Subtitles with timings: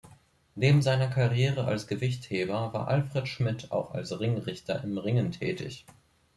[0.55, 5.85] Neben seiner Karriere als Gewichtheber war Alfred Schmidt auch als Ringrichter im Ringen tätig.